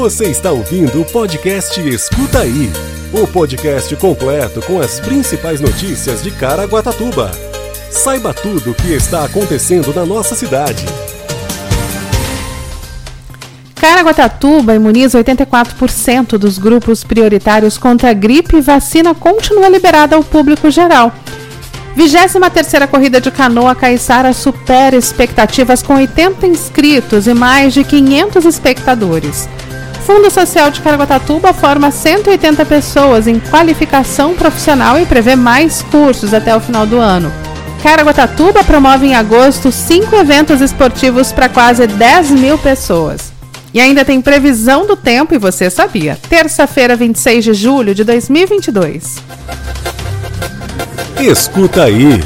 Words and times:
Você 0.00 0.30
está 0.30 0.50
ouvindo 0.50 1.02
o 1.02 1.04
podcast 1.04 1.78
Escuta 1.86 2.40
Aí 2.40 2.72
o 3.12 3.26
podcast 3.26 3.94
completo 3.96 4.62
com 4.62 4.80
as 4.80 4.98
principais 4.98 5.60
notícias 5.60 6.22
de 6.22 6.30
Caraguatatuba. 6.30 7.30
Saiba 7.90 8.32
tudo 8.32 8.70
o 8.70 8.74
que 8.74 8.94
está 8.94 9.26
acontecendo 9.26 9.92
na 9.92 10.06
nossa 10.06 10.34
cidade. 10.34 10.86
Caraguatatuba 13.74 14.74
imuniza 14.74 15.22
84% 15.22 16.38
dos 16.38 16.56
grupos 16.56 17.04
prioritários 17.04 17.76
contra 17.76 18.08
a 18.08 18.14
gripe 18.14 18.56
e 18.56 18.62
vacina 18.62 19.14
continua 19.14 19.68
liberada 19.68 20.16
ao 20.16 20.24
público 20.24 20.70
geral. 20.70 21.12
23ª 21.94 22.88
Corrida 22.88 23.20
de 23.20 23.30
Canoa 23.30 23.74
Caiçara 23.74 24.32
supera 24.32 24.96
expectativas 24.96 25.82
com 25.82 25.96
80 25.96 26.46
inscritos 26.46 27.26
e 27.26 27.34
mais 27.34 27.74
de 27.74 27.84
500 27.84 28.46
espectadores. 28.46 29.46
Fundo 30.00 30.30
Social 30.30 30.70
de 30.70 30.80
Caraguatatuba 30.80 31.52
forma 31.52 31.90
180 31.90 32.64
pessoas 32.64 33.26
em 33.26 33.38
qualificação 33.38 34.34
profissional 34.34 34.98
e 34.98 35.06
prevê 35.06 35.36
mais 35.36 35.82
cursos 35.82 36.34
até 36.34 36.54
o 36.56 36.60
final 36.60 36.86
do 36.86 36.98
ano. 36.98 37.32
Caraguatatuba 37.82 38.64
promove 38.64 39.06
em 39.06 39.14
agosto 39.14 39.70
cinco 39.70 40.16
eventos 40.16 40.60
esportivos 40.60 41.32
para 41.32 41.48
quase 41.48 41.86
10 41.86 42.30
mil 42.32 42.58
pessoas. 42.58 43.32
E 43.72 43.80
ainda 43.80 44.04
tem 44.04 44.20
previsão 44.20 44.84
do 44.86 44.96
tempo, 44.96 45.34
e 45.34 45.38
você 45.38 45.70
sabia. 45.70 46.18
Terça-feira, 46.28 46.96
26 46.96 47.44
de 47.44 47.54
julho 47.54 47.94
de 47.94 48.02
2022. 48.02 49.16
Escuta 51.20 51.84
aí. 51.84 52.20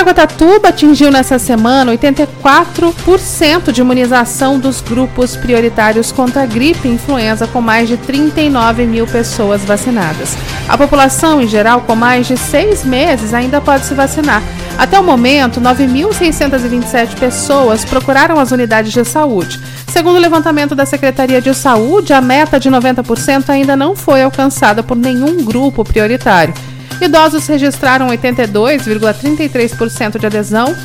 Caraguatatuba 0.00 0.68
atingiu 0.68 1.10
nessa 1.10 1.38
semana 1.38 1.92
84% 1.92 3.70
de 3.70 3.82
imunização 3.82 4.58
dos 4.58 4.80
grupos 4.80 5.36
prioritários 5.36 6.10
contra 6.10 6.44
a 6.44 6.46
gripe 6.46 6.88
e 6.88 6.92
influenza, 6.92 7.46
com 7.46 7.60
mais 7.60 7.86
de 7.86 7.98
39 7.98 8.86
mil 8.86 9.06
pessoas 9.06 9.62
vacinadas. 9.62 10.38
A 10.66 10.78
população, 10.78 11.42
em 11.42 11.46
geral, 11.46 11.82
com 11.82 11.94
mais 11.94 12.26
de 12.26 12.38
seis 12.38 12.82
meses, 12.82 13.34
ainda 13.34 13.60
pode 13.60 13.84
se 13.84 13.92
vacinar. 13.92 14.42
Até 14.78 14.98
o 14.98 15.04
momento, 15.04 15.60
9.627 15.60 17.18
pessoas 17.18 17.84
procuraram 17.84 18.40
as 18.40 18.52
unidades 18.52 18.92
de 18.92 19.04
saúde. 19.04 19.60
Segundo 19.88 20.16
o 20.16 20.20
levantamento 20.20 20.74
da 20.74 20.86
Secretaria 20.86 21.42
de 21.42 21.52
Saúde, 21.52 22.14
a 22.14 22.22
meta 22.22 22.58
de 22.58 22.70
90% 22.70 23.50
ainda 23.50 23.76
não 23.76 23.94
foi 23.94 24.22
alcançada 24.22 24.82
por 24.82 24.96
nenhum 24.96 25.44
grupo 25.44 25.84
prioritário. 25.84 26.54
Idosos 27.00 27.46
registraram 27.46 28.08
82,33% 28.08 30.18
de 30.18 30.26
adesão, 30.26 30.76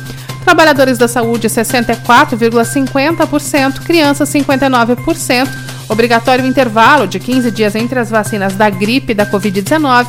trabalhadores 0.44 0.96
da 0.96 1.06
saúde 1.06 1.48
64,50%, 1.48 3.80
crianças 3.80 4.30
59%, 4.30 5.46
obrigatório 5.88 6.44
intervalo 6.46 7.06
de 7.06 7.18
15 7.18 7.50
dias 7.50 7.74
entre 7.74 7.98
as 7.98 8.08
vacinas 8.10 8.54
da 8.54 8.70
gripe 8.70 9.12
e 9.12 9.14
da 9.14 9.26
Covid-19 9.26 10.06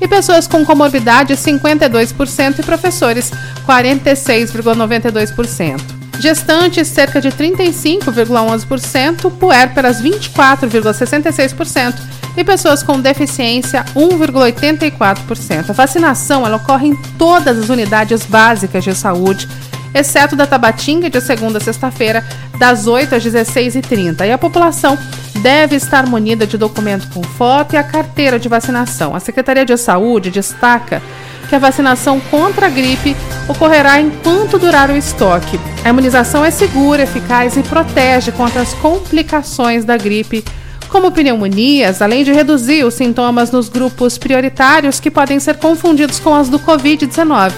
e 0.00 0.08
pessoas 0.08 0.46
com 0.46 0.64
comorbidade 0.64 1.34
52% 1.34 2.60
e 2.60 2.62
professores 2.62 3.30
46,92%. 3.66 5.78
Gestantes, 6.18 6.88
cerca 6.88 7.20
de 7.20 7.28
35,11%, 7.30 9.30
puérperas 9.38 10.00
24,66% 10.02 11.94
e 12.36 12.44
pessoas 12.44 12.82
com 12.82 13.00
deficiência 13.00 13.84
1,84%. 13.94 15.70
A 15.70 15.72
vacinação 15.72 16.46
ela 16.46 16.56
ocorre 16.56 16.88
em 16.88 16.96
todas 17.18 17.58
as 17.58 17.68
unidades 17.68 18.24
básicas 18.24 18.84
de 18.84 18.94
saúde, 18.94 19.48
exceto 19.94 20.36
da 20.36 20.46
Tabatinga 20.46 21.10
de 21.10 21.20
segunda 21.20 21.58
a 21.58 21.60
sexta-feira, 21.60 22.24
das 22.58 22.86
8 22.86 23.14
às 23.14 23.24
16h30. 23.24 24.26
E 24.26 24.32
a 24.32 24.38
população 24.38 24.98
deve 25.42 25.76
estar 25.76 26.06
munida 26.06 26.46
de 26.46 26.56
documento 26.56 27.08
com 27.12 27.22
foto 27.22 27.74
e 27.74 27.78
a 27.78 27.82
carteira 27.82 28.38
de 28.38 28.48
vacinação. 28.48 29.14
A 29.14 29.20
Secretaria 29.20 29.64
de 29.64 29.76
Saúde 29.76 30.30
destaca 30.30 31.02
que 31.48 31.56
a 31.56 31.58
vacinação 31.58 32.20
contra 32.20 32.66
a 32.66 32.70
gripe 32.70 33.16
ocorrerá 33.48 34.00
enquanto 34.00 34.56
durar 34.56 34.88
o 34.88 34.96
estoque. 34.96 35.58
A 35.84 35.88
imunização 35.88 36.44
é 36.44 36.50
segura, 36.50 37.02
eficaz 37.02 37.56
e 37.56 37.62
protege 37.62 38.30
contra 38.30 38.62
as 38.62 38.72
complicações 38.74 39.84
da 39.84 39.96
gripe 39.96 40.44
como 40.90 41.10
pneumonias, 41.10 42.02
além 42.02 42.24
de 42.24 42.32
reduzir 42.32 42.84
os 42.84 42.94
sintomas 42.94 43.50
nos 43.50 43.68
grupos 43.68 44.18
prioritários 44.18 45.00
que 45.00 45.10
podem 45.10 45.38
ser 45.38 45.56
confundidos 45.56 46.18
com 46.18 46.34
as 46.34 46.48
do 46.48 46.58
Covid-19, 46.58 47.52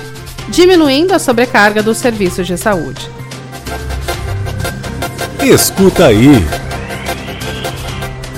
diminuindo 0.48 1.12
a 1.15 1.19
sobrecarga 1.19 1.82
dos 1.82 1.97
serviços 1.97 2.47
de 2.47 2.56
saúde. 2.56 3.10
Escuta 5.43 6.06
aí. 6.06 6.44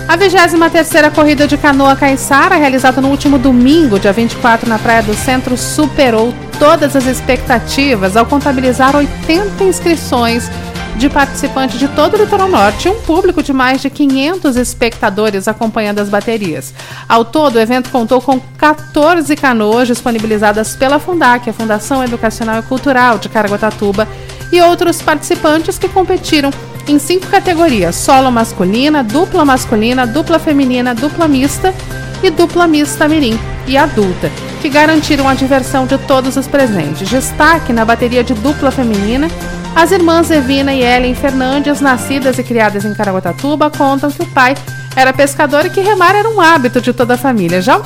A 0.06 0.16
23ª 0.16 1.10
Corrida 1.12 1.46
de 1.46 1.56
Canoa 1.56 1.96
Caiçara, 1.96 2.56
realizada 2.56 3.00
no 3.00 3.08
último 3.08 3.38
domingo, 3.38 3.98
dia 3.98 4.12
24, 4.12 4.68
na 4.68 4.78
Praia 4.78 5.02
do 5.02 5.14
Centro, 5.14 5.56
superou 5.56 6.32
todas 6.58 6.94
as 6.94 7.06
expectativas 7.06 8.16
ao 8.16 8.24
contabilizar 8.24 8.94
80 8.94 9.64
inscrições 9.64 10.48
de 10.96 11.08
participantes 11.08 11.78
de 11.78 11.88
todo 11.88 12.14
o 12.14 12.16
litoral 12.16 12.48
norte 12.48 12.86
e 12.86 12.90
um 12.90 13.00
público 13.00 13.42
de 13.42 13.52
mais 13.52 13.80
de 13.80 13.90
500 13.90 14.56
espectadores 14.56 15.48
acompanhando 15.48 15.98
as 15.98 16.08
baterias. 16.08 16.72
Ao 17.08 17.24
todo, 17.24 17.56
o 17.56 17.60
evento 17.60 17.90
contou 17.90 18.20
com 18.20 18.40
14 18.56 19.34
canoas 19.36 19.88
disponibilizadas 19.88 20.76
pela 20.76 20.98
Fundac, 20.98 21.48
a 21.48 21.52
Fundação 21.52 22.02
Educacional 22.04 22.60
e 22.60 22.62
Cultural 22.62 23.18
de 23.18 23.28
Caraguatatuba, 23.28 24.06
e 24.52 24.60
outros 24.62 25.02
participantes 25.02 25.78
que 25.78 25.88
competiram 25.88 26.50
em 26.88 26.98
cinco 26.98 27.26
categorias: 27.26 27.96
solo 27.96 28.30
masculina, 28.30 29.02
dupla 29.02 29.44
masculina, 29.44 30.06
dupla 30.06 30.38
feminina, 30.38 30.94
dupla 30.94 31.28
mista 31.28 31.74
e 32.22 32.30
dupla 32.30 32.66
mista 32.66 33.08
mirim 33.08 33.38
e 33.66 33.76
adulta, 33.76 34.30
que 34.60 34.68
garantiram 34.68 35.28
a 35.28 35.34
diversão 35.34 35.86
de 35.86 35.98
todos 35.98 36.36
os 36.36 36.46
presentes. 36.46 37.08
Destaque 37.08 37.72
na 37.72 37.84
bateria 37.84 38.22
de 38.22 38.34
dupla 38.34 38.70
feminina 38.70 39.28
as 39.74 39.90
irmãs 39.90 40.30
Evina 40.30 40.72
e 40.72 40.82
Ellen 40.82 41.16
Fernandes, 41.16 41.80
nascidas 41.80 42.38
e 42.38 42.44
criadas 42.44 42.84
em 42.84 42.94
Caraguatatuba, 42.94 43.68
contam 43.70 44.10
que 44.10 44.22
o 44.22 44.26
pai 44.26 44.54
era 44.94 45.12
pescador 45.12 45.66
e 45.66 45.70
que 45.70 45.80
remar 45.80 46.14
era 46.14 46.28
um 46.28 46.40
hábito 46.40 46.80
de 46.80 46.92
toda 46.92 47.14
a 47.14 47.18
família. 47.18 47.60
Já 47.60 47.76
o 47.76 47.82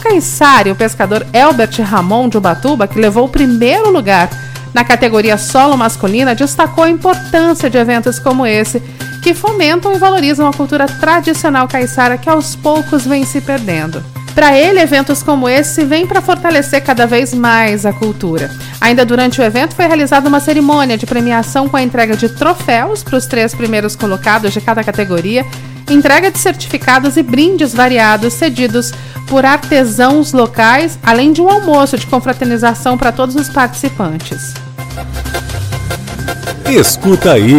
e 0.66 0.70
o 0.70 0.76
pescador 0.76 1.26
Elbert 1.32 1.80
Ramon 1.80 2.28
de 2.28 2.36
Ubatuba, 2.36 2.86
que 2.86 3.00
levou 3.00 3.25
o 3.25 3.28
primeiro 3.28 3.91
lugar 3.91 4.28
na 4.75 4.84
categoria 4.84 5.37
solo 5.37 5.77
masculina, 5.77 6.34
destacou 6.34 6.84
a 6.84 6.91
importância 6.91 7.69
de 7.69 7.79
eventos 7.79 8.19
como 8.19 8.47
esse, 8.47 8.81
que 9.23 9.34
fomentam 9.34 9.93
e 9.93 9.99
valorizam 9.99 10.47
a 10.47 10.53
cultura 10.53 10.87
tradicional 10.87 11.67
caiçara 11.67 12.19
que 12.19 12.29
aos 12.29 12.55
poucos 12.55 13.07
vem 13.07 13.25
se 13.25 13.41
perdendo. 13.41 14.03
Para 14.34 14.57
ele, 14.57 14.78
eventos 14.78 15.21
como 15.21 15.49
esse 15.49 15.84
vêm 15.84 16.07
para 16.07 16.23
fortalecer 16.23 16.81
cada 16.84 17.09
vez 17.09 17.34
mais 17.34 17.84
a 17.84 17.93
cultura. 17.93 18.49
Ainda 18.81 19.05
durante 19.05 19.41
o 19.41 19.45
evento 19.45 19.75
foi 19.75 19.87
realizada 19.87 20.28
uma 20.28 20.39
cerimônia 20.39 20.97
de 20.97 21.07
premiação 21.07 21.69
com 21.69 21.77
a 21.77 21.83
entrega 21.83 22.17
de 22.17 22.28
troféus 22.28 23.03
para 23.03 23.17
os 23.17 23.27
três 23.27 23.53
primeiros 23.53 23.97
colocados 23.97 24.53
de 24.53 24.61
cada 24.61 24.84
categoria, 24.84 25.45
entrega 25.94 26.31
de 26.31 26.38
certificados 26.38 27.16
e 27.16 27.22
brindes 27.22 27.72
variados 27.72 28.34
cedidos 28.34 28.93
por 29.26 29.44
artesãos 29.44 30.32
locais, 30.32 30.99
além 31.03 31.32
de 31.32 31.41
um 31.41 31.49
almoço 31.49 31.99
de 31.99 32.06
confraternização 32.06 32.97
para 32.97 33.12
todos 33.12 33.37
os 33.37 33.49
participantes. 33.49 34.54
Escuta 36.66 37.32
aí. 37.32 37.59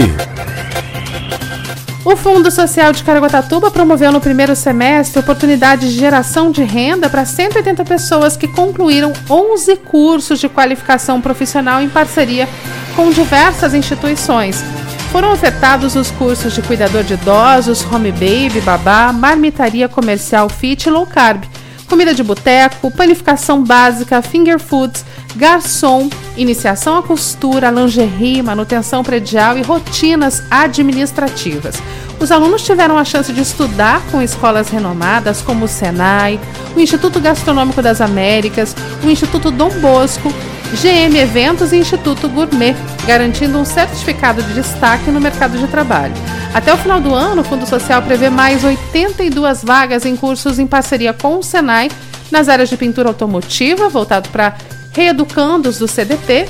O 2.05 2.15
Fundo 2.15 2.49
Social 2.49 2.91
de 2.91 3.03
Caraguatatuba 3.03 3.69
promoveu 3.69 4.11
no 4.11 4.21
primeiro 4.21 4.55
semestre 4.55 5.19
oportunidades 5.19 5.91
de 5.91 5.99
geração 5.99 6.51
de 6.51 6.63
renda 6.63 7.09
para 7.09 7.25
180 7.25 7.83
pessoas 7.85 8.35
que 8.35 8.47
concluíram 8.47 9.13
11 9.29 9.75
cursos 9.77 10.39
de 10.39 10.49
qualificação 10.49 11.21
profissional 11.21 11.81
em 11.81 11.89
parceria 11.89 12.47
com 12.95 13.11
diversas 13.11 13.73
instituições. 13.73 14.63
Foram 15.11 15.33
ofertados 15.33 15.95
os 15.95 16.11
cursos 16.11 16.53
de 16.53 16.61
cuidador 16.61 17.03
de 17.03 17.15
idosos, 17.15 17.83
home 17.83 18.11
baby, 18.11 18.61
babá, 18.63 19.11
marmitaria 19.11 19.89
comercial 19.89 20.47
fit 20.47 20.85
e 20.85 20.89
low 20.91 21.05
carb, 21.05 21.45
comida 21.87 22.13
de 22.13 22.21
boteco, 22.21 22.91
panificação 22.91 23.63
básica, 23.63 24.21
finger 24.21 24.59
foods, 24.59 25.03
garçom, 25.35 26.09
iniciação 26.37 26.95
à 26.95 27.01
costura, 27.01 27.71
lingerie, 27.71 28.43
manutenção 28.43 29.03
predial 29.03 29.57
e 29.57 29.63
rotinas 29.63 30.43
administrativas. 30.51 31.81
Os 32.19 32.31
alunos 32.31 32.63
tiveram 32.63 32.97
a 32.97 33.03
chance 33.03 33.33
de 33.33 33.41
estudar 33.41 34.01
com 34.11 34.21
escolas 34.21 34.69
renomadas 34.69 35.41
como 35.41 35.65
o 35.65 35.67
Senai, 35.67 36.39
o 36.75 36.79
Instituto 36.79 37.19
Gastronômico 37.19 37.81
das 37.81 37.99
Américas, 37.99 38.75
o 39.03 39.09
Instituto 39.09 39.49
Dom 39.49 39.69
Bosco, 39.79 40.31
GM 40.73 41.17
Eventos 41.17 41.73
e 41.73 41.77
Instituto 41.77 42.29
Gourmet, 42.29 42.75
garantindo 43.05 43.57
um 43.57 43.65
certificado 43.65 44.43
de 44.43 44.53
destaque 44.53 45.09
no 45.09 45.19
mercado 45.19 45.57
de 45.57 45.67
trabalho. 45.67 46.13
Até 46.53 46.73
o 46.73 46.77
final 46.77 46.99
do 46.99 47.13
ano, 47.13 47.41
o 47.41 47.43
Fundo 47.43 47.65
Social 47.65 48.01
prevê 48.01 48.29
mais 48.29 48.63
82 48.63 49.63
vagas 49.63 50.05
em 50.05 50.15
cursos 50.15 50.59
em 50.59 50.67
parceria 50.67 51.13
com 51.13 51.37
o 51.37 51.43
Senai 51.43 51.89
nas 52.31 52.47
áreas 52.47 52.69
de 52.69 52.77
pintura 52.77 53.09
automotiva, 53.09 53.89
voltado 53.89 54.29
para 54.29 54.55
reeducandos 54.91 55.79
do 55.79 55.87
CDT, 55.87 56.47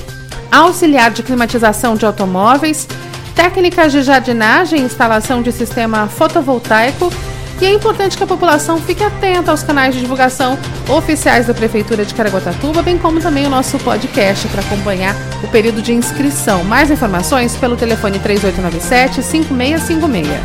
auxiliar 0.52 1.12
de 1.12 1.24
climatização 1.24 1.96
de 1.96 2.06
automóveis, 2.06 2.88
técnicas 3.36 3.92
de 3.92 4.02
jardinagem 4.02 4.82
e 4.82 4.84
instalação 4.84 5.42
de 5.42 5.52
sistema 5.52 6.08
fotovoltaico 6.08 7.12
e 7.62 7.66
é 7.66 7.74
importante 7.74 8.18
que 8.18 8.24
a 8.24 8.28
população 8.28 8.80
fique 8.80 9.04
atenta 9.04 9.52
aos 9.52 9.62
canais 9.64 9.94
de 9.94 10.00
divulgação 10.02 10.58
oficiais 10.88 11.48
da 11.48 11.54
Prefeitura 11.54 12.06
de 12.06 12.14
Caraguatatuba, 12.14 12.82
bem 12.82 12.98
como 12.98 13.20
também 13.20 13.46
o 13.46 13.50
nosso 13.50 13.78
podcast 13.80 14.48
para 14.48 14.62
acompanhar 14.62 15.14
o 15.44 15.48
período 15.50 15.82
de 15.82 15.94
inscrição. 15.94 16.64
Mais 16.64 16.90
informações 16.90 17.58
pelo 17.58 17.76
telefone 17.76 18.18
3897-5656. 18.20 20.40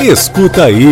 Escuta 0.00 0.64
aí! 0.64 0.90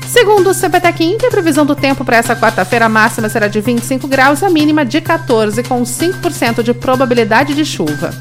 Segundo 0.08 0.50
o 0.50 0.54
CPTEC 0.54 1.06
Inter, 1.06 1.30
a 1.30 1.32
previsão 1.32 1.66
do 1.66 1.74
tempo 1.74 2.04
para 2.04 2.18
essa 2.18 2.36
quarta-feira 2.36 2.90
máxima 2.90 3.30
será 3.30 3.48
de 3.48 3.62
25 3.62 4.08
graus 4.08 4.42
e 4.42 4.46
a 4.46 4.50
mínima 4.50 4.84
de 4.84 5.00
14, 5.00 5.64
com 5.64 5.84
5% 5.84 6.64
de 6.64 6.74
probabilidade 6.74 7.54
de 7.54 7.64
chuva. 7.64 8.14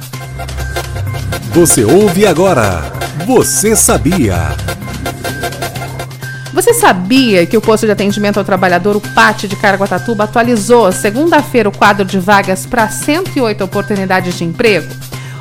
Você 1.52 1.84
ouve 1.84 2.26
agora. 2.26 2.92
Você 3.26 3.74
sabia? 3.74 4.54
Você 6.60 6.74
sabia 6.74 7.46
que 7.46 7.56
o 7.56 7.60
posto 7.60 7.86
de 7.86 7.92
atendimento 7.92 8.36
ao 8.36 8.44
trabalhador, 8.44 8.94
o 8.94 9.00
PAT 9.00 9.44
de 9.44 9.56
Caraguatatuba, 9.56 10.24
atualizou 10.24 10.92
segunda-feira 10.92 11.70
o 11.70 11.72
quadro 11.72 12.04
de 12.04 12.18
vagas 12.18 12.66
para 12.66 12.86
108 12.86 13.64
oportunidades 13.64 14.36
de 14.36 14.44
emprego? 14.44 14.86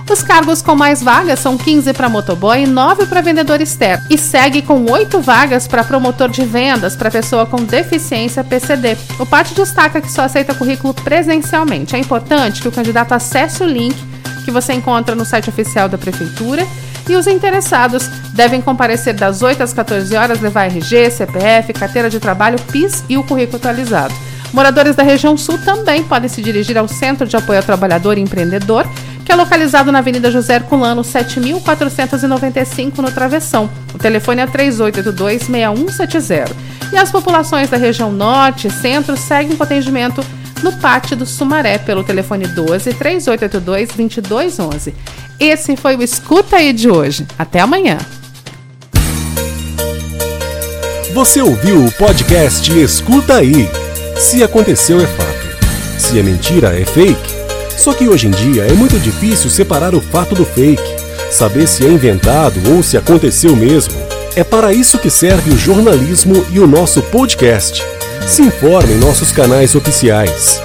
Os 0.09 0.23
cargos 0.23 0.61
com 0.61 0.75
mais 0.75 1.03
vagas 1.03 1.39
são 1.39 1.57
15 1.57 1.91
para 1.91 2.07
motoboy 2.07 2.63
e 2.63 2.65
9 2.65 3.05
para 3.07 3.19
vendedor 3.19 3.59
externo. 3.59 4.05
E 4.09 4.17
segue 4.17 4.61
com 4.61 4.89
8 4.89 5.19
vagas 5.19 5.67
para 5.67 5.83
promotor 5.83 6.29
de 6.29 6.45
vendas 6.45 6.95
para 6.95 7.11
pessoa 7.11 7.45
com 7.45 7.65
deficiência 7.65 8.41
PCD. 8.41 8.95
O 9.19 9.25
PAT 9.25 9.53
destaca 9.53 9.99
que 9.99 10.09
só 10.09 10.21
aceita 10.21 10.55
currículo 10.55 10.93
presencialmente. 10.93 11.97
É 11.97 11.99
importante 11.99 12.61
que 12.61 12.69
o 12.69 12.71
candidato 12.71 13.11
acesse 13.11 13.61
o 13.61 13.67
link 13.67 13.97
que 14.45 14.51
você 14.51 14.71
encontra 14.71 15.15
no 15.15 15.25
site 15.25 15.49
oficial 15.49 15.89
da 15.89 15.97
Prefeitura 15.97 16.65
e 17.09 17.15
os 17.15 17.27
interessados 17.27 18.07
devem 18.33 18.61
comparecer 18.61 19.13
das 19.13 19.41
8 19.41 19.63
às 19.63 19.73
14 19.73 20.15
horas, 20.15 20.39
levar 20.39 20.65
RG, 20.65 21.11
CPF, 21.11 21.73
carteira 21.73 22.09
de 22.09 22.19
trabalho, 22.19 22.59
PIS 22.71 23.03
e 23.09 23.17
o 23.17 23.23
currículo 23.23 23.57
atualizado. 23.57 24.13
Moradores 24.53 24.95
da 24.95 25.03
região 25.03 25.35
sul 25.37 25.59
também 25.59 26.03
podem 26.03 26.29
se 26.29 26.41
dirigir 26.41 26.77
ao 26.77 26.87
Centro 26.87 27.27
de 27.27 27.35
Apoio 27.35 27.59
ao 27.59 27.63
Trabalhador 27.63 28.17
e 28.17 28.21
Empreendedor, 28.21 28.87
que 29.23 29.31
é 29.31 29.35
localizado 29.35 29.91
na 29.91 29.99
Avenida 29.99 30.31
José 30.31 30.55
Herculano, 30.55 31.03
7495, 31.03 32.99
no 33.01 33.11
Travessão. 33.11 33.69
O 33.93 33.99
telefone 33.99 34.41
é 34.41 34.47
3882-6170. 34.47 36.49
E 36.91 36.97
as 36.97 37.11
populações 37.11 37.69
da 37.69 37.77
região 37.77 38.11
norte 38.11 38.67
e 38.67 38.71
centro 38.71 39.15
seguem 39.15 39.55
com 39.55 39.63
atendimento 39.63 40.25
no 40.63 40.71
Pátio 40.73 41.15
do 41.15 41.25
Sumaré 41.25 41.77
pelo 41.77 42.03
telefone 42.03 42.47
12 42.47 42.93
3882 42.93 43.89
2211. 43.89 44.93
Esse 45.39 45.75
foi 45.77 45.95
o 45.95 46.03
Escuta 46.03 46.57
aí 46.57 46.73
de 46.73 46.89
hoje. 46.89 47.25
Até 47.37 47.59
amanhã. 47.59 47.97
Você 51.13 51.41
ouviu 51.41 51.85
o 51.85 51.91
podcast 51.93 52.71
Escuta 52.77 53.35
aí. 53.35 53.69
Se 54.17 54.43
aconteceu 54.43 55.01
é 55.01 55.07
fato. 55.07 55.39
Se 55.97 56.19
é 56.19 56.23
mentira 56.23 56.79
é 56.79 56.85
fake. 56.85 57.39
Só 57.77 57.93
que 57.93 58.07
hoje 58.07 58.27
em 58.27 58.31
dia 58.31 58.63
é 58.63 58.73
muito 58.73 58.99
difícil 58.99 59.49
separar 59.49 59.95
o 59.95 60.01
fato 60.01 60.35
do 60.35 60.45
fake, 60.45 60.83
saber 61.31 61.65
se 61.65 61.85
é 61.85 61.89
inventado 61.89 62.59
ou 62.73 62.83
se 62.83 62.97
aconteceu 62.97 63.55
mesmo. 63.55 63.93
É 64.35 64.43
para 64.43 64.73
isso 64.73 64.99
que 64.99 65.09
serve 65.09 65.51
o 65.51 65.57
jornalismo 65.57 66.45
e 66.51 66.59
o 66.59 66.67
nosso 66.67 67.01
podcast. 67.03 67.81
Se 68.25 68.41
informe 68.43 68.93
em 68.93 68.97
nossos 68.97 69.31
canais 69.31 69.75
oficiais 69.75 70.61